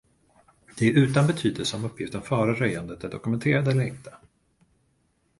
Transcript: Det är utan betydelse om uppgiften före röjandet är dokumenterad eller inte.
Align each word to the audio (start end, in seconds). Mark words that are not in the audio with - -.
Det 0.77 0.87
är 0.87 0.93
utan 0.97 1.27
betydelse 1.27 1.77
om 1.77 1.85
uppgiften 1.85 2.21
före 2.21 2.53
röjandet 2.53 3.03
är 3.03 3.09
dokumenterad 3.09 3.67
eller 3.67 3.83
inte. 3.83 4.11